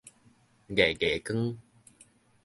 [0.67, 1.59] 月月光